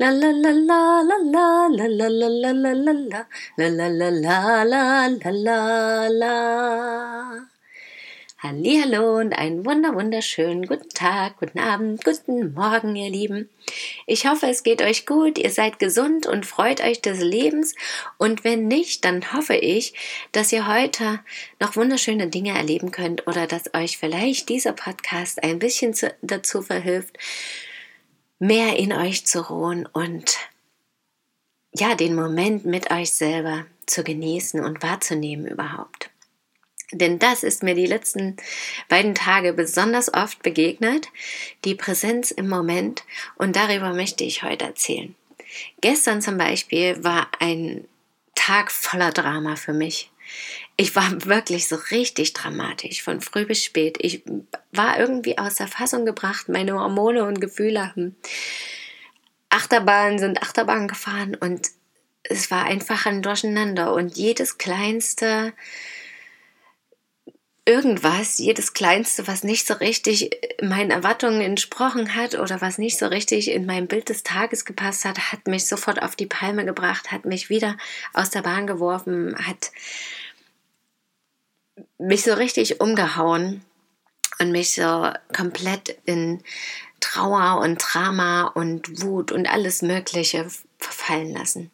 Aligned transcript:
La 0.00 0.10
und 9.18 9.32
einen 9.32 9.66
wunder 9.66 9.94
wunderschönen 9.94 10.66
guten 10.66 10.88
Tag, 10.90 11.38
guten 11.38 11.58
Abend, 11.58 12.04
guten 12.04 12.54
Morgen, 12.54 12.94
ihr 12.94 13.10
Lieben. 13.10 13.48
Ich 14.06 14.26
hoffe, 14.26 14.46
es 14.46 14.62
geht 14.62 14.80
euch 14.80 15.06
gut, 15.06 15.38
ihr 15.38 15.50
seid 15.50 15.80
gesund 15.80 16.26
und 16.26 16.46
freut 16.46 16.80
euch 16.80 17.02
des 17.02 17.20
Lebens. 17.20 17.74
Und 18.16 18.44
wenn 18.44 18.68
nicht, 18.68 19.04
dann 19.04 19.32
hoffe 19.32 19.56
ich, 19.56 19.94
dass 20.30 20.52
ihr 20.52 20.68
heute 20.68 21.18
noch 21.58 21.74
wunderschöne 21.74 22.28
Dinge 22.28 22.56
erleben 22.56 22.92
könnt 22.92 23.26
oder 23.26 23.48
dass 23.48 23.74
euch 23.74 23.98
vielleicht 23.98 24.48
dieser 24.48 24.72
Podcast 24.72 25.42
ein 25.42 25.58
bisschen 25.58 25.92
zu, 25.92 26.14
dazu 26.22 26.62
verhilft, 26.62 27.18
mehr 28.38 28.78
in 28.78 28.92
euch 28.92 29.26
zu 29.26 29.48
ruhen 29.48 29.86
und 29.86 30.36
ja, 31.72 31.94
den 31.94 32.14
Moment 32.14 32.64
mit 32.64 32.90
euch 32.90 33.12
selber 33.12 33.66
zu 33.86 34.02
genießen 34.02 34.64
und 34.64 34.82
wahrzunehmen 34.82 35.46
überhaupt. 35.46 36.10
Denn 36.90 37.18
das 37.18 37.42
ist 37.42 37.62
mir 37.62 37.74
die 37.74 37.86
letzten 37.86 38.36
beiden 38.88 39.14
Tage 39.14 39.52
besonders 39.52 40.12
oft 40.12 40.42
begegnet, 40.42 41.08
die 41.64 41.74
Präsenz 41.74 42.30
im 42.30 42.48
Moment 42.48 43.04
und 43.36 43.56
darüber 43.56 43.92
möchte 43.92 44.24
ich 44.24 44.42
heute 44.42 44.64
erzählen. 44.64 45.14
Gestern 45.80 46.22
zum 46.22 46.38
Beispiel 46.38 47.02
war 47.04 47.28
ein 47.40 47.86
Tag 48.34 48.70
voller 48.72 49.12
Drama 49.12 49.56
für 49.56 49.74
mich. 49.74 50.10
Ich 50.76 50.94
war 50.94 51.24
wirklich 51.24 51.68
so 51.68 51.76
richtig 51.90 52.32
dramatisch, 52.32 53.02
von 53.02 53.20
früh 53.20 53.44
bis 53.44 53.64
spät. 53.64 53.98
Ich 54.00 54.22
war 54.72 54.98
irgendwie 54.98 55.38
aus 55.38 55.56
der 55.56 55.68
Fassung 55.68 56.06
gebracht. 56.06 56.48
Meine 56.48 56.74
Hormone 56.74 57.24
und 57.24 57.40
Gefühle 57.40 57.88
haben 57.88 58.16
Achterbahnen 59.50 60.18
sind 60.18 60.42
Achterbahn 60.42 60.88
gefahren 60.88 61.34
und 61.34 61.68
es 62.22 62.50
war 62.50 62.64
einfach 62.64 63.06
ein 63.06 63.22
Durcheinander 63.22 63.94
und 63.94 64.16
jedes 64.16 64.58
kleinste 64.58 65.54
irgendwas, 67.68 68.38
jedes 68.38 68.72
Kleinste, 68.72 69.26
was 69.26 69.44
nicht 69.44 69.66
so 69.66 69.74
richtig 69.74 70.30
meinen 70.62 70.90
Erwartungen 70.90 71.42
entsprochen 71.42 72.14
hat 72.14 72.34
oder 72.34 72.62
was 72.62 72.78
nicht 72.78 72.98
so 72.98 73.06
richtig 73.06 73.50
in 73.50 73.66
mein 73.66 73.86
Bild 73.86 74.08
des 74.08 74.22
Tages 74.22 74.64
gepasst 74.64 75.04
hat, 75.04 75.32
hat 75.32 75.46
mich 75.46 75.66
sofort 75.66 76.02
auf 76.02 76.16
die 76.16 76.24
Palme 76.24 76.64
gebracht, 76.64 77.12
hat 77.12 77.26
mich 77.26 77.50
wieder 77.50 77.76
aus 78.14 78.30
der 78.30 78.40
Bahn 78.40 78.66
geworfen, 78.66 79.36
hat 79.46 79.70
mich 81.98 82.22
so 82.22 82.32
richtig 82.32 82.80
umgehauen 82.80 83.62
und 84.38 84.50
mich 84.50 84.74
so 84.74 85.12
komplett 85.36 85.98
in 86.06 86.42
Trauer 87.00 87.60
und 87.60 87.76
Drama 87.76 88.46
und 88.46 89.02
Wut 89.02 89.30
und 89.30 89.46
alles 89.46 89.82
Mögliche 89.82 90.48
verfallen 90.78 91.34
lassen. 91.34 91.70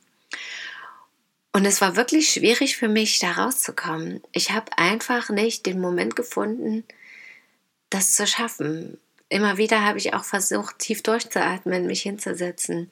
Und 1.55 1.67
es 1.67 1.81
war 1.81 1.95
wirklich 1.95 2.31
schwierig 2.31 2.77
für 2.77 2.89
mich, 2.89 3.21
da 3.21 3.31
rauszukommen. 3.31 4.21
Ich 4.33 4.51
habe 4.51 4.77
einfach 4.77 5.31
nicht 5.31 5.67
den 5.67 5.81
Moment 5.81 6.17
gefunden, 6.17 6.83
das 7.91 8.15
zu 8.15 8.27
schaffen. 8.27 8.99
Immer 9.29 9.57
wieder 9.57 9.85
habe 9.85 9.99
ich 9.99 10.15
auch 10.15 10.25
versucht, 10.25 10.81
tief 10.81 11.05
durchzuatmen, 11.05 11.87
mich 11.87 12.03
hinzusetzen 12.03 12.91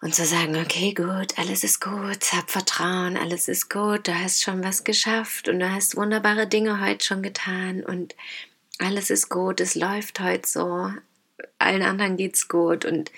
und 0.00 0.14
zu 0.14 0.24
sagen, 0.24 0.56
okay, 0.56 0.94
gut, 0.94 1.36
alles 1.36 1.62
ist 1.62 1.82
gut, 1.82 2.32
hab 2.32 2.50
Vertrauen, 2.50 3.18
alles 3.18 3.48
ist 3.48 3.68
gut, 3.68 4.08
du 4.08 4.18
hast 4.18 4.42
schon 4.42 4.64
was 4.64 4.82
geschafft 4.82 5.50
und 5.50 5.60
du 5.60 5.70
hast 5.70 5.96
wunderbare 5.96 6.46
Dinge 6.46 6.80
heute 6.80 7.04
schon 7.04 7.22
getan 7.22 7.84
und 7.84 8.16
alles 8.78 9.10
ist 9.10 9.28
gut, 9.28 9.60
es 9.60 9.74
läuft 9.74 10.20
heute 10.20 10.48
so, 10.48 10.90
allen 11.58 11.82
anderen 11.82 12.16
geht's 12.16 12.48
gut 12.48 12.86
und 12.86 13.12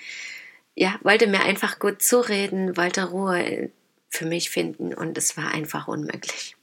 ja, 0.75 0.99
wollte 1.03 1.27
mir 1.27 1.43
einfach 1.43 1.79
gut 1.79 2.01
zureden, 2.01 2.75
wollte 2.75 3.05
Ruhe 3.05 3.71
für 4.09 4.25
mich 4.25 4.49
finden 4.49 4.93
und 4.93 5.17
es 5.17 5.37
war 5.37 5.51
einfach 5.51 5.87
unmöglich. 5.87 6.55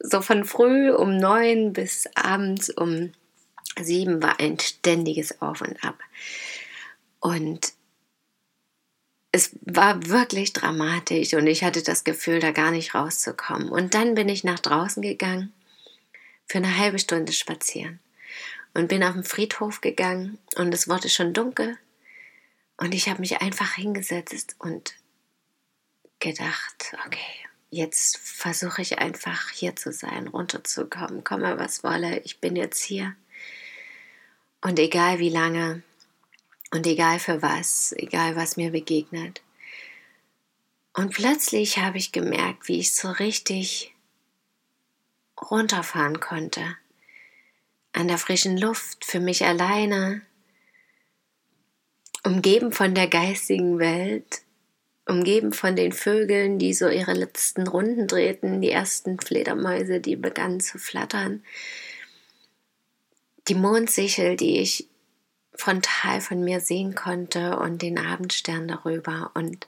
So 0.00 0.20
von 0.20 0.44
früh 0.44 0.92
um 0.92 1.16
neun 1.16 1.72
bis 1.72 2.06
abends 2.14 2.70
um 2.70 3.12
sieben 3.80 4.22
war 4.22 4.40
ein 4.40 4.58
ständiges 4.58 5.40
Auf 5.42 5.60
und 5.60 5.82
Ab. 5.84 5.98
Und 7.20 7.72
es 9.32 9.50
war 9.62 10.06
wirklich 10.06 10.52
dramatisch 10.52 11.34
und 11.34 11.46
ich 11.46 11.62
hatte 11.62 11.82
das 11.82 12.04
Gefühl, 12.04 12.40
da 12.40 12.50
gar 12.50 12.70
nicht 12.70 12.94
rauszukommen. 12.94 13.68
Und 13.68 13.94
dann 13.94 14.14
bin 14.14 14.28
ich 14.28 14.44
nach 14.44 14.58
draußen 14.58 15.02
gegangen 15.02 15.52
für 16.46 16.58
eine 16.58 16.78
halbe 16.78 16.98
Stunde 16.98 17.32
spazieren 17.32 18.00
und 18.74 18.88
bin 18.88 19.04
auf 19.04 19.12
den 19.12 19.24
Friedhof 19.24 19.80
gegangen 19.80 20.38
und 20.56 20.72
es 20.72 20.88
wurde 20.88 21.08
schon 21.08 21.34
dunkel 21.34 21.76
und 22.78 22.94
ich 22.94 23.08
habe 23.08 23.20
mich 23.20 23.42
einfach 23.42 23.74
hingesetzt 23.74 24.56
und 24.58 24.94
gedacht, 26.20 26.96
okay, 27.06 27.48
jetzt 27.70 28.18
versuche 28.18 28.82
ich 28.82 28.98
einfach 28.98 29.50
hier 29.50 29.76
zu 29.76 29.92
sein, 29.92 30.28
runterzukommen, 30.28 31.24
komme 31.24 31.58
was 31.58 31.84
wolle, 31.84 32.20
ich 32.20 32.40
bin 32.40 32.56
jetzt 32.56 32.82
hier. 32.82 33.14
Und 34.60 34.78
egal 34.78 35.18
wie 35.18 35.28
lange 35.28 35.82
und 36.70 36.86
egal 36.86 37.18
für 37.18 37.42
was, 37.42 37.92
egal 37.96 38.36
was 38.36 38.56
mir 38.56 38.70
begegnet. 38.70 39.42
Und 40.94 41.14
plötzlich 41.14 41.78
habe 41.78 41.98
ich 41.98 42.10
gemerkt, 42.10 42.66
wie 42.66 42.80
ich 42.80 42.94
so 42.94 43.10
richtig 43.10 43.94
runterfahren 45.40 46.18
konnte. 46.18 46.76
An 47.92 48.08
der 48.08 48.18
frischen 48.18 48.58
Luft, 48.58 49.04
für 49.04 49.20
mich 49.20 49.44
alleine, 49.44 50.22
umgeben 52.24 52.72
von 52.72 52.94
der 52.94 53.06
geistigen 53.06 53.78
Welt 53.78 54.42
umgeben 55.08 55.52
von 55.52 55.74
den 55.74 55.92
Vögeln, 55.92 56.58
die 56.58 56.74
so 56.74 56.88
ihre 56.88 57.14
letzten 57.14 57.66
Runden 57.66 58.06
drehten, 58.06 58.60
die 58.60 58.70
ersten 58.70 59.18
Fledermäuse, 59.18 60.00
die 60.00 60.16
begannen 60.16 60.60
zu 60.60 60.78
flattern, 60.78 61.42
die 63.48 63.54
Mondsichel, 63.54 64.36
die 64.36 64.58
ich 64.58 64.86
frontal 65.54 66.20
von 66.20 66.44
mir 66.44 66.60
sehen 66.60 66.94
konnte 66.94 67.58
und 67.58 67.82
den 67.82 67.98
Abendstern 67.98 68.68
darüber 68.68 69.30
und 69.34 69.66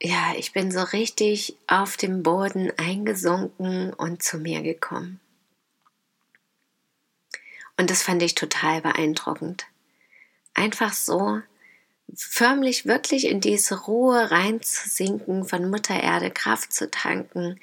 ja, 0.00 0.32
ich 0.36 0.52
bin 0.52 0.70
so 0.70 0.80
richtig 0.80 1.56
auf 1.66 1.96
dem 1.96 2.22
Boden 2.22 2.70
eingesunken 2.76 3.92
und 3.92 4.22
zu 4.22 4.38
mir 4.38 4.62
gekommen. 4.62 5.18
Und 7.76 7.90
das 7.90 8.04
fand 8.04 8.22
ich 8.22 8.36
total 8.36 8.80
beeindruckend. 8.80 9.66
Einfach 10.54 10.92
so 10.92 11.42
förmlich 12.14 12.86
wirklich 12.86 13.26
in 13.26 13.40
diese 13.40 13.82
Ruhe 13.82 14.30
reinzusinken, 14.30 15.44
von 15.44 15.70
Mutter 15.70 16.00
Erde 16.00 16.30
Kraft 16.30 16.72
zu 16.72 16.90
tanken, 16.90 17.60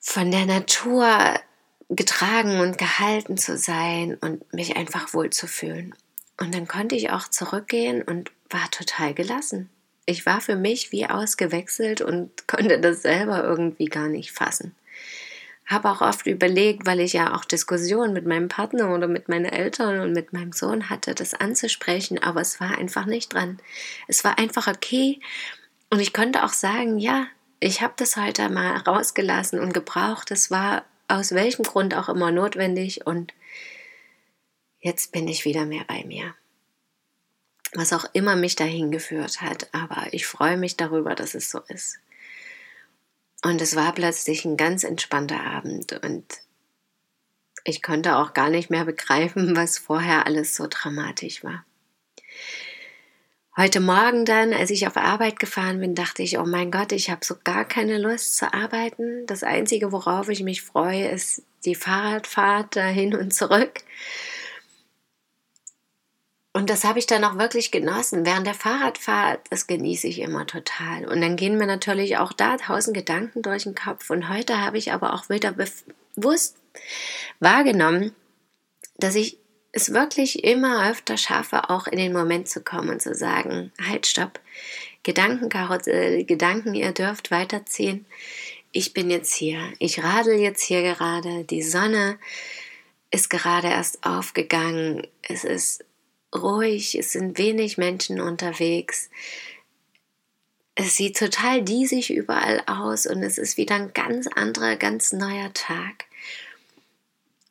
von 0.00 0.30
der 0.30 0.46
Natur 0.46 1.40
getragen 1.88 2.60
und 2.60 2.78
gehalten 2.78 3.36
zu 3.36 3.56
sein 3.56 4.16
und 4.20 4.52
mich 4.52 4.76
einfach 4.76 5.14
wohl 5.14 5.30
zu 5.30 5.46
fühlen. 5.46 5.94
Und 6.40 6.54
dann 6.54 6.66
konnte 6.66 6.96
ich 6.96 7.10
auch 7.10 7.28
zurückgehen 7.28 8.02
und 8.02 8.32
war 8.50 8.70
total 8.70 9.14
gelassen. 9.14 9.70
Ich 10.06 10.26
war 10.26 10.40
für 10.40 10.56
mich 10.56 10.90
wie 10.90 11.06
ausgewechselt 11.06 12.00
und 12.00 12.46
konnte 12.48 12.80
das 12.80 13.02
selber 13.02 13.44
irgendwie 13.44 13.86
gar 13.86 14.08
nicht 14.08 14.32
fassen 14.32 14.74
habe 15.66 15.90
auch 15.90 16.00
oft 16.00 16.26
überlegt, 16.26 16.86
weil 16.86 17.00
ich 17.00 17.12
ja 17.12 17.34
auch 17.34 17.44
Diskussionen 17.44 18.12
mit 18.12 18.26
meinem 18.26 18.48
Partner 18.48 18.94
oder 18.94 19.08
mit 19.08 19.28
meinen 19.28 19.46
Eltern 19.46 20.00
und 20.00 20.12
mit 20.12 20.32
meinem 20.32 20.52
Sohn 20.52 20.90
hatte, 20.90 21.14
das 21.14 21.34
anzusprechen, 21.34 22.18
aber 22.22 22.40
es 22.40 22.60
war 22.60 22.76
einfach 22.78 23.06
nicht 23.06 23.32
dran. 23.32 23.58
Es 24.08 24.24
war 24.24 24.38
einfach 24.38 24.66
okay 24.66 25.20
und 25.90 26.00
ich 26.00 26.12
konnte 26.12 26.44
auch 26.44 26.52
sagen, 26.52 26.98
ja, 26.98 27.26
ich 27.60 27.80
habe 27.80 27.94
das 27.96 28.16
heute 28.16 28.48
mal 28.48 28.76
rausgelassen 28.78 29.60
und 29.60 29.72
gebraucht. 29.72 30.30
Es 30.30 30.50
war 30.50 30.84
aus 31.06 31.32
welchem 31.32 31.62
Grund 31.62 31.94
auch 31.94 32.08
immer 32.08 32.32
notwendig 32.32 33.06
und 33.06 33.32
jetzt 34.80 35.12
bin 35.12 35.28
ich 35.28 35.44
wieder 35.44 35.64
mehr 35.64 35.84
bei 35.86 36.04
mir. 36.04 36.34
Was 37.74 37.92
auch 37.92 38.04
immer 38.12 38.36
mich 38.36 38.56
dahin 38.56 38.90
geführt 38.90 39.40
hat, 39.40 39.68
aber 39.72 40.12
ich 40.12 40.26
freue 40.26 40.56
mich 40.56 40.76
darüber, 40.76 41.14
dass 41.14 41.34
es 41.34 41.50
so 41.50 41.60
ist. 41.68 41.98
Und 43.42 43.60
es 43.60 43.74
war 43.74 43.92
plötzlich 43.92 44.44
ein 44.44 44.56
ganz 44.56 44.84
entspannter 44.84 45.40
Abend 45.40 45.92
und 46.04 46.24
ich 47.64 47.82
konnte 47.82 48.16
auch 48.16 48.34
gar 48.34 48.50
nicht 48.50 48.70
mehr 48.70 48.84
begreifen, 48.84 49.56
was 49.56 49.78
vorher 49.78 50.26
alles 50.26 50.56
so 50.56 50.66
dramatisch 50.68 51.44
war. 51.44 51.64
Heute 53.54 53.80
Morgen 53.80 54.24
dann, 54.24 54.54
als 54.54 54.70
ich 54.70 54.86
auf 54.86 54.96
Arbeit 54.96 55.38
gefahren 55.38 55.78
bin, 55.78 55.94
dachte 55.94 56.22
ich, 56.22 56.38
oh 56.38 56.46
mein 56.46 56.70
Gott, 56.70 56.90
ich 56.90 57.10
habe 57.10 57.22
so 57.22 57.34
gar 57.44 57.66
keine 57.66 57.98
Lust 57.98 58.38
zu 58.38 58.54
arbeiten. 58.54 59.26
Das 59.26 59.42
Einzige, 59.42 59.92
worauf 59.92 60.30
ich 60.30 60.42
mich 60.42 60.62
freue, 60.62 61.08
ist 61.08 61.42
die 61.66 61.74
Fahrradfahrt 61.74 62.76
dahin 62.76 63.14
und 63.14 63.34
zurück. 63.34 63.80
Das 66.72 66.84
habe 66.84 66.98
ich 66.98 67.06
dann 67.06 67.22
auch 67.22 67.36
wirklich 67.36 67.70
genossen. 67.70 68.24
Während 68.24 68.46
der 68.46 68.54
Fahrradfahrt, 68.54 69.40
das 69.50 69.66
genieße 69.66 70.06
ich 70.06 70.20
immer 70.20 70.46
total. 70.46 71.04
Und 71.04 71.20
dann 71.20 71.36
gehen 71.36 71.58
mir 71.58 71.66
natürlich 71.66 72.16
auch 72.16 72.32
da 72.32 72.56
tausend 72.56 72.96
Gedanken 72.96 73.42
durch 73.42 73.64
den 73.64 73.74
Kopf. 73.74 74.08
Und 74.08 74.30
heute 74.30 74.58
habe 74.58 74.78
ich 74.78 74.90
aber 74.90 75.12
auch 75.12 75.28
wieder 75.28 75.52
bewusst 75.52 76.56
wahrgenommen, 77.40 78.14
dass 78.96 79.16
ich 79.16 79.36
es 79.72 79.92
wirklich 79.92 80.44
immer 80.44 80.90
öfter 80.90 81.18
schaffe, 81.18 81.68
auch 81.68 81.86
in 81.88 81.98
den 81.98 82.14
Moment 82.14 82.48
zu 82.48 82.62
kommen 82.62 82.88
und 82.88 83.02
zu 83.02 83.14
sagen, 83.14 83.70
halt, 83.86 84.06
stopp, 84.06 84.40
Gedankenkarussell, 85.02 86.24
Gedanken, 86.24 86.72
ihr 86.72 86.92
dürft 86.92 87.30
weiterziehen. 87.30 88.06
Ich 88.70 88.94
bin 88.94 89.10
jetzt 89.10 89.34
hier, 89.34 89.60
ich 89.78 90.02
radel 90.02 90.38
jetzt 90.38 90.62
hier 90.62 90.80
gerade, 90.80 91.44
die 91.44 91.62
Sonne 91.62 92.18
ist 93.10 93.28
gerade 93.28 93.68
erst 93.68 94.06
aufgegangen, 94.06 95.06
es 95.20 95.44
ist 95.44 95.84
ruhig, 96.34 96.98
es 96.98 97.12
sind 97.12 97.38
wenig 97.38 97.78
Menschen 97.78 98.20
unterwegs. 98.20 99.10
Es 100.74 100.96
sieht 100.96 101.18
total 101.18 101.62
diesig 101.62 102.10
überall 102.10 102.62
aus 102.66 103.06
und 103.06 103.22
es 103.22 103.38
ist 103.38 103.56
wieder 103.56 103.74
ein 103.74 103.92
ganz 103.92 104.26
anderer, 104.26 104.76
ganz 104.76 105.12
neuer 105.12 105.52
Tag. 105.52 106.06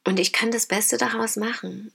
Und 0.03 0.19
ich 0.19 0.33
kann 0.33 0.51
das 0.51 0.65
Beste 0.65 0.97
daraus 0.97 1.35
machen. 1.35 1.91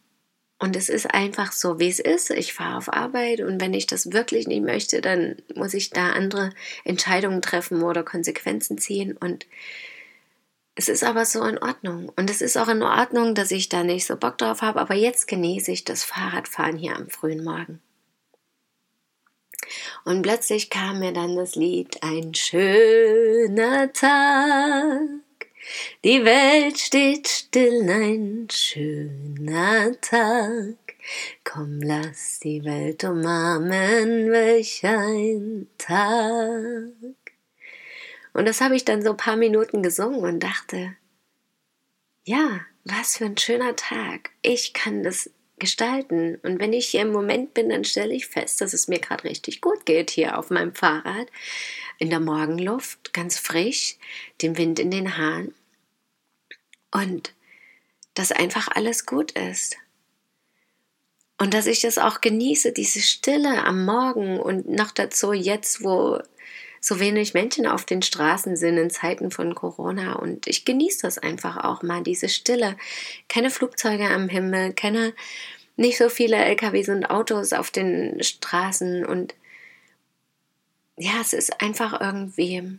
Und 0.58 0.74
es 0.74 0.88
ist 0.88 1.12
einfach 1.12 1.52
so, 1.52 1.78
wie 1.78 1.88
es 1.88 1.98
ist. 1.98 2.30
Ich 2.30 2.54
fahre 2.54 2.78
auf 2.78 2.90
Arbeit 2.90 3.40
und 3.40 3.60
wenn 3.60 3.74
ich 3.74 3.86
das 3.86 4.12
wirklich 4.12 4.46
nicht 4.46 4.62
möchte, 4.62 5.02
dann 5.02 5.36
muss 5.54 5.74
ich 5.74 5.90
da 5.90 6.12
andere 6.12 6.50
Entscheidungen 6.84 7.42
treffen 7.42 7.82
oder 7.82 8.02
Konsequenzen 8.02 8.78
ziehen. 8.78 9.16
Und 9.16 9.46
es 10.76 10.88
ist 10.90 11.02
aber 11.02 11.24
so 11.24 11.42
in 11.42 11.58
Ordnung. 11.58 12.12
Und 12.16 12.28
es 12.28 12.42
ist 12.42 12.58
auch 12.58 12.68
in 12.68 12.82
Ordnung, 12.82 13.34
dass 13.34 13.50
ich 13.50 13.70
da 13.70 13.82
nicht 13.82 14.06
so 14.06 14.16
Bock 14.16 14.36
drauf 14.36 14.60
habe. 14.60 14.78
Aber 14.78 14.94
jetzt 14.94 15.26
genieße 15.26 15.72
ich 15.72 15.84
das 15.84 16.04
Fahrradfahren 16.04 16.76
hier 16.76 16.94
am 16.94 17.08
frühen 17.08 17.42
Morgen. 17.42 17.80
Und 20.04 20.20
plötzlich 20.20 20.68
kam 20.68 20.98
mir 21.00 21.12
dann 21.12 21.34
das 21.34 21.56
Lied 21.56 22.02
Ein 22.02 22.34
schöner 22.34 23.90
Tag. 23.92 25.00
Die 26.04 26.24
Welt 26.24 26.78
steht 26.78 27.26
still, 27.26 27.90
ein 27.90 28.46
schöner 28.52 29.98
Tag. 30.00 30.76
Komm, 31.42 31.80
lass 31.80 32.38
die 32.40 32.64
Welt 32.64 33.02
umarmen, 33.02 34.30
welch 34.30 34.84
ein 34.84 35.68
Tag. 35.78 37.15
Und 38.36 38.44
das 38.44 38.60
habe 38.60 38.76
ich 38.76 38.84
dann 38.84 39.00
so 39.00 39.12
ein 39.12 39.16
paar 39.16 39.36
Minuten 39.36 39.82
gesungen 39.82 40.20
und 40.20 40.40
dachte, 40.40 40.94
ja, 42.24 42.60
was 42.84 43.16
für 43.16 43.24
ein 43.24 43.38
schöner 43.38 43.76
Tag. 43.76 44.28
Ich 44.42 44.74
kann 44.74 45.02
das 45.02 45.30
gestalten. 45.58 46.36
Und 46.42 46.60
wenn 46.60 46.74
ich 46.74 46.88
hier 46.88 47.00
im 47.00 47.12
Moment 47.12 47.54
bin, 47.54 47.70
dann 47.70 47.86
stelle 47.86 48.12
ich 48.12 48.26
fest, 48.26 48.60
dass 48.60 48.74
es 48.74 48.88
mir 48.88 48.98
gerade 48.98 49.24
richtig 49.24 49.62
gut 49.62 49.86
geht 49.86 50.10
hier 50.10 50.38
auf 50.38 50.50
meinem 50.50 50.74
Fahrrad, 50.74 51.28
in 51.96 52.10
der 52.10 52.20
Morgenluft, 52.20 53.14
ganz 53.14 53.38
frisch, 53.38 53.96
dem 54.42 54.58
Wind 54.58 54.80
in 54.80 54.90
den 54.90 55.16
Haaren. 55.16 55.54
Und 56.90 57.32
dass 58.12 58.32
einfach 58.32 58.68
alles 58.68 59.06
gut 59.06 59.30
ist. 59.30 59.78
Und 61.38 61.54
dass 61.54 61.66
ich 61.66 61.80
das 61.80 61.96
auch 61.96 62.20
genieße, 62.20 62.72
diese 62.72 63.00
Stille 63.00 63.64
am 63.64 63.86
Morgen 63.86 64.38
und 64.38 64.68
noch 64.68 64.90
dazu 64.90 65.32
jetzt, 65.32 65.82
wo 65.82 66.20
so 66.88 67.00
wenig 67.00 67.34
Menschen 67.34 67.66
auf 67.66 67.84
den 67.84 68.00
Straßen 68.00 68.56
sind 68.56 68.78
in 68.78 68.90
Zeiten 68.90 69.32
von 69.32 69.56
Corona. 69.56 70.12
Und 70.12 70.46
ich 70.46 70.64
genieße 70.64 71.02
das 71.02 71.18
einfach 71.18 71.56
auch 71.64 71.82
mal, 71.82 72.04
diese 72.04 72.28
Stille. 72.28 72.76
Keine 73.28 73.50
Flugzeuge 73.50 74.08
am 74.08 74.28
Himmel, 74.28 74.72
keine, 74.72 75.12
nicht 75.74 75.98
so 75.98 76.08
viele 76.08 76.36
LKWs 76.36 76.88
und 76.90 77.06
Autos 77.06 77.52
auf 77.52 77.72
den 77.72 78.22
Straßen. 78.22 79.04
Und 79.04 79.34
ja, 80.96 81.14
es 81.20 81.32
ist 81.32 81.60
einfach 81.60 82.00
irgendwie 82.00 82.78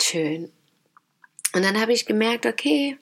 schön. 0.00 0.52
Und 1.52 1.64
dann 1.64 1.80
habe 1.80 1.92
ich 1.92 2.06
gemerkt, 2.06 2.46
okay, 2.46 2.96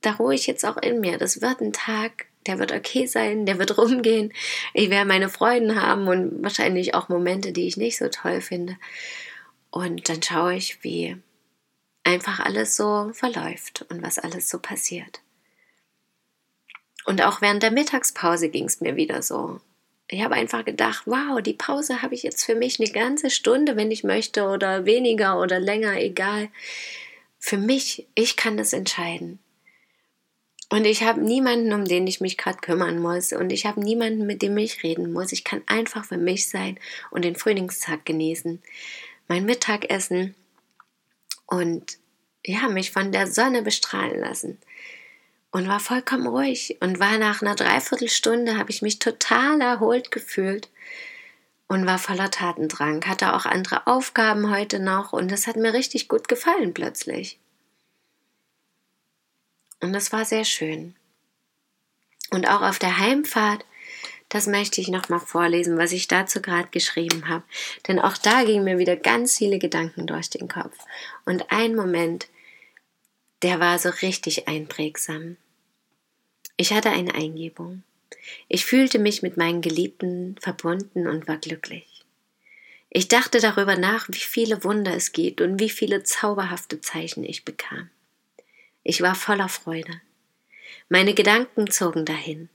da 0.00 0.12
ruhe 0.12 0.34
ich 0.34 0.46
jetzt 0.46 0.64
auch 0.64 0.78
in 0.78 1.00
mir. 1.00 1.18
Das 1.18 1.42
wird 1.42 1.60
ein 1.60 1.74
Tag, 1.74 2.28
der 2.48 2.58
wird 2.58 2.72
okay 2.72 3.06
sein, 3.06 3.46
der 3.46 3.58
wird 3.58 3.78
rumgehen. 3.78 4.32
Ich 4.74 4.90
werde 4.90 5.06
meine 5.06 5.28
Freuden 5.28 5.80
haben 5.80 6.08
und 6.08 6.42
wahrscheinlich 6.42 6.94
auch 6.94 7.08
Momente, 7.08 7.52
die 7.52 7.68
ich 7.68 7.76
nicht 7.76 7.98
so 7.98 8.08
toll 8.08 8.40
finde. 8.40 8.76
Und 9.70 10.08
dann 10.08 10.22
schaue 10.22 10.54
ich, 10.54 10.82
wie 10.82 11.16
einfach 12.04 12.40
alles 12.40 12.74
so 12.74 13.10
verläuft 13.12 13.84
und 13.90 14.02
was 14.02 14.18
alles 14.18 14.48
so 14.48 14.58
passiert. 14.58 15.20
Und 17.04 17.22
auch 17.22 17.40
während 17.40 17.62
der 17.62 17.70
Mittagspause 17.70 18.48
ging 18.48 18.64
es 18.64 18.80
mir 18.80 18.96
wieder 18.96 19.22
so. 19.22 19.60
Ich 20.08 20.22
habe 20.22 20.34
einfach 20.34 20.64
gedacht, 20.64 21.02
wow, 21.04 21.40
die 21.40 21.52
Pause 21.52 22.00
habe 22.00 22.14
ich 22.14 22.22
jetzt 22.22 22.44
für 22.44 22.54
mich 22.54 22.80
eine 22.80 22.90
ganze 22.90 23.28
Stunde, 23.28 23.76
wenn 23.76 23.90
ich 23.90 24.04
möchte, 24.04 24.44
oder 24.44 24.86
weniger 24.86 25.38
oder 25.38 25.60
länger, 25.60 26.00
egal. 26.00 26.48
Für 27.38 27.58
mich, 27.58 28.06
ich 28.14 28.36
kann 28.36 28.56
das 28.56 28.72
entscheiden. 28.72 29.38
Und 30.70 30.84
ich 30.84 31.02
habe 31.02 31.20
niemanden, 31.20 31.72
um 31.72 31.86
den 31.86 32.06
ich 32.06 32.20
mich 32.20 32.36
gerade 32.36 32.58
kümmern 32.58 32.98
muss. 32.98 33.32
Und 33.32 33.50
ich 33.50 33.64
habe 33.64 33.80
niemanden, 33.80 34.26
mit 34.26 34.42
dem 34.42 34.56
ich 34.58 34.82
reden 34.82 35.12
muss. 35.12 35.32
Ich 35.32 35.44
kann 35.44 35.62
einfach 35.66 36.04
für 36.04 36.18
mich 36.18 36.48
sein 36.48 36.78
und 37.10 37.24
den 37.24 37.36
Frühlingstag 37.36 38.04
genießen. 38.04 38.62
Mein 39.28 39.46
Mittagessen 39.46 40.34
und 41.46 41.98
ja, 42.44 42.68
mich 42.68 42.92
von 42.92 43.12
der 43.12 43.26
Sonne 43.26 43.62
bestrahlen 43.62 44.20
lassen. 44.20 44.58
Und 45.50 45.66
war 45.66 45.80
vollkommen 45.80 46.26
ruhig 46.26 46.76
und 46.80 47.00
war 47.00 47.16
nach 47.16 47.40
einer 47.40 47.54
Dreiviertelstunde, 47.54 48.58
habe 48.58 48.70
ich 48.70 48.82
mich 48.82 48.98
total 48.98 49.60
erholt 49.62 50.10
gefühlt 50.10 50.68
und 51.68 51.86
war 51.86 51.98
voller 51.98 52.30
Tatendrang. 52.30 53.06
Hatte 53.06 53.34
auch 53.34 53.46
andere 53.46 53.86
Aufgaben 53.86 54.50
heute 54.50 54.78
noch 54.78 55.14
und 55.14 55.30
das 55.30 55.46
hat 55.46 55.56
mir 55.56 55.72
richtig 55.72 56.08
gut 56.08 56.28
gefallen 56.28 56.74
plötzlich. 56.74 57.38
Und 59.80 59.92
das 59.92 60.12
war 60.12 60.24
sehr 60.24 60.44
schön. 60.44 60.94
Und 62.30 62.48
auch 62.48 62.62
auf 62.62 62.78
der 62.78 62.98
Heimfahrt, 62.98 63.64
das 64.28 64.46
möchte 64.46 64.80
ich 64.80 64.88
nochmal 64.88 65.20
vorlesen, 65.20 65.78
was 65.78 65.92
ich 65.92 66.08
dazu 66.08 66.42
gerade 66.42 66.68
geschrieben 66.70 67.28
habe. 67.28 67.44
Denn 67.86 67.98
auch 67.98 68.16
da 68.18 68.44
gingen 68.44 68.64
mir 68.64 68.78
wieder 68.78 68.96
ganz 68.96 69.38
viele 69.38 69.58
Gedanken 69.58 70.06
durch 70.06 70.28
den 70.28 70.48
Kopf. 70.48 70.76
Und 71.24 71.50
ein 71.50 71.74
Moment, 71.74 72.28
der 73.42 73.60
war 73.60 73.78
so 73.78 73.88
richtig 73.88 74.46
einprägsam. 74.48 75.36
Ich 76.56 76.72
hatte 76.72 76.90
eine 76.90 77.14
Eingebung. 77.14 77.84
Ich 78.48 78.66
fühlte 78.66 78.98
mich 78.98 79.22
mit 79.22 79.36
meinen 79.36 79.62
Geliebten 79.62 80.36
verbunden 80.40 81.06
und 81.06 81.28
war 81.28 81.38
glücklich. 81.38 82.04
Ich 82.90 83.08
dachte 83.08 83.40
darüber 83.40 83.76
nach, 83.76 84.08
wie 84.08 84.18
viele 84.18 84.64
Wunder 84.64 84.94
es 84.94 85.12
gibt 85.12 85.40
und 85.40 85.60
wie 85.60 85.70
viele 85.70 86.02
zauberhafte 86.02 86.80
Zeichen 86.80 87.22
ich 87.22 87.44
bekam. 87.44 87.90
Ich 88.88 89.02
war 89.02 89.14
voller 89.14 89.50
Freude. 89.50 90.00
Meine 90.88 91.12
Gedanken 91.12 91.70
zogen 91.70 92.06
dahin. 92.06 92.48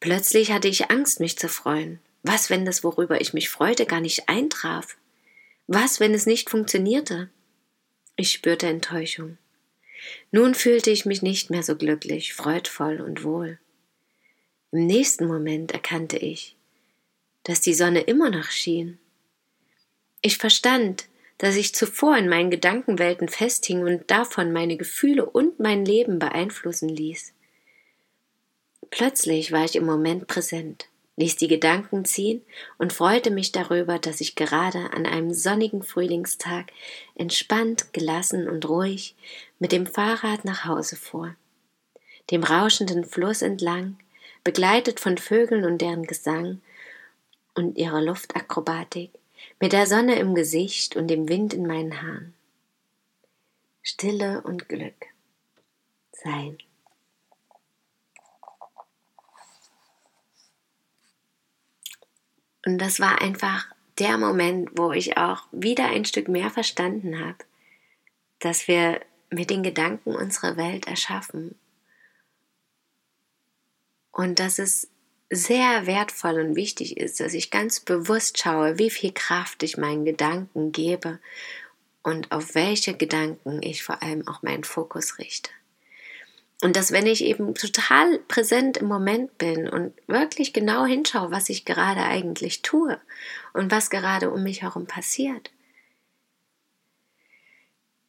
Plötzlich 0.00 0.50
hatte 0.50 0.66
ich 0.66 0.90
Angst, 0.90 1.20
mich 1.20 1.38
zu 1.38 1.48
freuen. 1.48 2.00
Was, 2.24 2.50
wenn 2.50 2.64
das, 2.64 2.82
worüber 2.82 3.20
ich 3.20 3.32
mich 3.32 3.50
freute, 3.50 3.86
gar 3.86 4.00
nicht 4.00 4.28
eintraf? 4.28 4.96
Was, 5.68 6.00
wenn 6.00 6.12
es 6.12 6.26
nicht 6.26 6.50
funktionierte? 6.50 7.30
Ich 8.16 8.32
spürte 8.32 8.66
Enttäuschung. 8.66 9.38
Nun 10.32 10.56
fühlte 10.56 10.90
ich 10.90 11.06
mich 11.06 11.22
nicht 11.22 11.50
mehr 11.50 11.62
so 11.62 11.76
glücklich, 11.76 12.34
freudvoll 12.34 13.00
und 13.00 13.22
wohl. 13.22 13.60
Im 14.72 14.86
nächsten 14.86 15.28
Moment 15.28 15.70
erkannte 15.70 16.16
ich, 16.16 16.56
dass 17.44 17.60
die 17.60 17.74
Sonne 17.74 18.00
immer 18.00 18.28
noch 18.28 18.50
schien. 18.50 18.98
Ich 20.20 20.36
verstand, 20.38 21.06
dass 21.40 21.56
ich 21.56 21.74
zuvor 21.74 22.18
in 22.18 22.28
meinen 22.28 22.50
Gedankenwelten 22.50 23.30
festhing 23.30 23.82
und 23.82 24.10
davon 24.10 24.52
meine 24.52 24.76
Gefühle 24.76 25.24
und 25.24 25.58
mein 25.58 25.86
Leben 25.86 26.18
beeinflussen 26.18 26.90
ließ. 26.90 27.32
Plötzlich 28.90 29.50
war 29.50 29.64
ich 29.64 29.74
im 29.74 29.86
Moment 29.86 30.26
präsent, 30.26 30.88
ließ 31.16 31.36
die 31.36 31.48
Gedanken 31.48 32.04
ziehen 32.04 32.42
und 32.76 32.92
freute 32.92 33.30
mich 33.30 33.52
darüber, 33.52 33.98
dass 33.98 34.20
ich 34.20 34.34
gerade 34.34 34.92
an 34.92 35.06
einem 35.06 35.32
sonnigen 35.32 35.82
Frühlingstag 35.82 36.72
entspannt, 37.14 37.94
gelassen 37.94 38.46
und 38.46 38.68
ruhig 38.68 39.14
mit 39.58 39.72
dem 39.72 39.86
Fahrrad 39.86 40.44
nach 40.44 40.66
Hause 40.66 40.96
fuhr, 40.96 41.36
dem 42.30 42.44
rauschenden 42.44 43.06
Fluss 43.06 43.40
entlang, 43.40 43.96
begleitet 44.44 45.00
von 45.00 45.16
Vögeln 45.16 45.64
und 45.64 45.80
deren 45.80 46.04
Gesang 46.04 46.60
und 47.54 47.78
ihrer 47.78 48.02
Luftakrobatik, 48.02 49.10
mit 49.60 49.72
der 49.72 49.86
Sonne 49.86 50.18
im 50.18 50.34
Gesicht 50.34 50.96
und 50.96 51.08
dem 51.08 51.28
Wind 51.28 51.54
in 51.54 51.66
meinen 51.66 52.02
Haaren. 52.02 52.34
Stille 53.82 54.42
und 54.42 54.68
Glück. 54.68 55.06
Sein. 56.12 56.58
Und 62.66 62.78
das 62.78 63.00
war 63.00 63.20
einfach 63.20 63.66
der 63.98 64.18
Moment, 64.18 64.70
wo 64.76 64.92
ich 64.92 65.16
auch 65.16 65.46
wieder 65.50 65.86
ein 65.86 66.04
Stück 66.04 66.28
mehr 66.28 66.50
verstanden 66.50 67.18
habe, 67.18 67.38
dass 68.38 68.68
wir 68.68 69.00
mit 69.30 69.50
den 69.50 69.62
Gedanken 69.62 70.14
unsere 70.14 70.56
Welt 70.56 70.86
erschaffen. 70.86 71.58
Und 74.12 74.38
dass 74.40 74.58
es 74.58 74.89
sehr 75.30 75.86
wertvoll 75.86 76.40
und 76.40 76.56
wichtig 76.56 76.96
ist, 76.96 77.20
dass 77.20 77.34
ich 77.34 77.50
ganz 77.50 77.80
bewusst 77.80 78.38
schaue, 78.38 78.78
wie 78.78 78.90
viel 78.90 79.12
Kraft 79.12 79.62
ich 79.62 79.76
meinen 79.76 80.04
Gedanken 80.04 80.72
gebe 80.72 81.20
und 82.02 82.32
auf 82.32 82.54
welche 82.54 82.94
Gedanken 82.94 83.62
ich 83.62 83.84
vor 83.84 84.02
allem 84.02 84.26
auch 84.26 84.42
meinen 84.42 84.64
Fokus 84.64 85.18
richte. 85.18 85.50
Und 86.62 86.76
dass 86.76 86.92
wenn 86.92 87.06
ich 87.06 87.24
eben 87.24 87.54
total 87.54 88.18
präsent 88.28 88.76
im 88.76 88.86
Moment 88.86 89.38
bin 89.38 89.68
und 89.68 89.94
wirklich 90.06 90.52
genau 90.52 90.84
hinschaue, 90.84 91.30
was 91.30 91.48
ich 91.48 91.64
gerade 91.64 92.02
eigentlich 92.02 92.60
tue 92.60 93.00
und 93.54 93.70
was 93.70 93.88
gerade 93.88 94.30
um 94.30 94.42
mich 94.42 94.62
herum 94.62 94.86
passiert, 94.86 95.50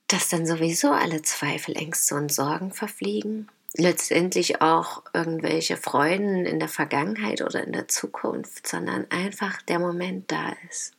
dass 0.07 0.27
dann 0.27 0.45
sowieso 0.45 0.91
alle 0.91 1.21
Zweifel, 1.21 1.77
Ängste 1.77 2.15
und 2.15 2.33
Sorgen 2.33 2.73
verfliegen, 2.73 3.47
letztendlich 3.73 4.61
auch 4.61 5.03
irgendwelche 5.13 5.77
Freuden 5.77 6.45
in 6.45 6.59
der 6.59 6.67
Vergangenheit 6.67 7.41
oder 7.41 7.63
in 7.63 7.71
der 7.71 7.87
Zukunft, 7.87 8.67
sondern 8.67 9.09
einfach 9.09 9.61
der 9.61 9.79
Moment 9.79 10.31
da 10.31 10.55
ist. 10.69 10.93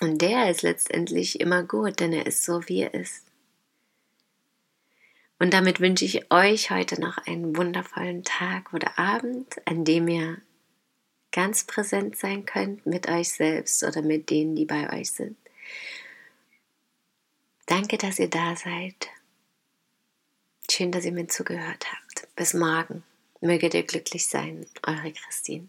Und 0.00 0.22
der 0.22 0.50
ist 0.50 0.62
letztendlich 0.62 1.40
immer 1.40 1.62
gut, 1.64 2.00
denn 2.00 2.12
er 2.12 2.26
ist 2.26 2.44
so, 2.44 2.68
wie 2.68 2.82
er 2.82 2.94
ist. 2.94 3.24
Und 5.40 5.54
damit 5.54 5.80
wünsche 5.80 6.04
ich 6.04 6.32
euch 6.32 6.70
heute 6.70 7.00
noch 7.00 7.18
einen 7.18 7.56
wundervollen 7.56 8.24
Tag 8.24 8.72
oder 8.72 8.98
Abend, 8.98 9.56
an 9.66 9.84
dem 9.84 10.08
ihr 10.08 10.38
ganz 11.30 11.64
präsent 11.64 12.16
sein 12.16 12.44
könnt 12.44 12.86
mit 12.86 13.08
euch 13.08 13.30
selbst 13.30 13.84
oder 13.84 14.02
mit 14.02 14.30
denen, 14.30 14.56
die 14.56 14.64
bei 14.64 14.92
euch 14.92 15.12
sind. 15.12 15.36
Danke, 17.66 17.98
dass 17.98 18.18
ihr 18.18 18.30
da 18.30 18.56
seid. 18.56 19.08
Schön, 20.70 20.92
dass 20.92 21.04
ihr 21.04 21.12
mir 21.12 21.28
zugehört 21.28 21.86
habt. 21.90 22.28
Bis 22.36 22.54
morgen. 22.54 23.02
Möget 23.40 23.74
ihr 23.74 23.84
glücklich 23.84 24.28
sein. 24.28 24.66
Eure 24.86 25.12
Christine. 25.12 25.68